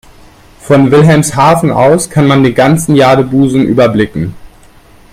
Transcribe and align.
Von 0.61 0.89
Wilhelmshaven 0.89 1.69
aus 1.69 2.09
kann 2.09 2.25
man 2.25 2.43
den 2.43 2.55
ganzen 2.55 2.95
Jadebusen 2.95 3.61
überblicken. 3.61 4.33